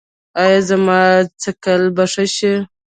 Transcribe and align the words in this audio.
ایا 0.41 0.59
زما 0.69 0.99
څکل 1.41 1.81
به 1.95 2.03
ښه 2.11 2.25
شي؟ 2.35 2.53